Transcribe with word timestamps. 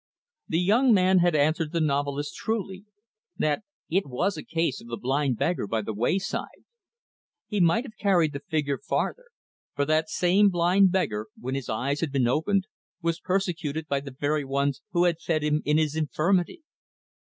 The 0.47 0.57
young 0.59 0.95
man 0.95 1.19
had 1.19 1.35
answered 1.35 1.71
the 1.71 1.79
novelist 1.79 2.33
truly, 2.35 2.85
that 3.37 3.61
it 3.87 4.07
was 4.07 4.35
a 4.35 4.41
case 4.43 4.81
of 4.81 4.87
the 4.87 4.97
blind 4.97 5.37
beggar 5.37 5.67
by 5.67 5.83
the 5.83 5.93
wayside. 5.93 6.65
He 7.45 7.59
might 7.59 7.83
have 7.83 7.95
carried 7.99 8.33
the 8.33 8.39
figure 8.39 8.79
farther; 8.79 9.25
for 9.75 9.85
that 9.85 10.09
same 10.09 10.49
blind 10.49 10.91
beggar, 10.91 11.27
when 11.37 11.53
his 11.53 11.69
eyes 11.69 11.99
had 11.99 12.11
been 12.11 12.27
opened, 12.27 12.65
was 13.03 13.19
persecuted 13.19 13.87
by 13.87 13.99
the 13.99 14.09
very 14.19 14.43
ones 14.43 14.81
who 14.89 15.03
had 15.03 15.21
fed 15.21 15.43
him 15.43 15.61
in 15.65 15.77
his 15.77 15.95
infirmity. 15.95 16.63